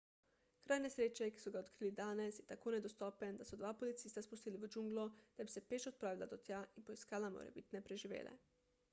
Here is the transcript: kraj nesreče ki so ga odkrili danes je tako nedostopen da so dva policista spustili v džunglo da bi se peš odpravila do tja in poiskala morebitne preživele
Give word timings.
kraj 0.67 0.75
nesreče 0.83 1.25
ki 1.33 1.41
so 1.41 1.51
ga 1.55 1.59
odkrili 1.65 1.89
danes 1.97 2.37
je 2.39 2.45
tako 2.51 2.71
nedostopen 2.75 3.37
da 3.41 3.45
so 3.49 3.59
dva 3.59 3.73
policista 3.81 4.23
spustili 4.27 4.61
v 4.63 4.69
džunglo 4.75 5.03
da 5.41 5.45
bi 5.49 5.53
se 5.57 5.63
peš 5.73 5.85
odpravila 5.91 6.29
do 6.31 6.39
tja 6.47 6.63
in 6.81 6.87
poiskala 6.87 7.29
morebitne 7.37 7.83
preživele 7.91 8.33